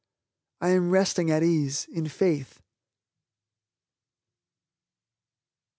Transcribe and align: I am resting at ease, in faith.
I 0.61 0.69
am 0.69 0.89
resting 0.89 1.29
at 1.29 1.43
ease, 1.43 1.85
in 1.87 2.07
faith. 2.07 2.59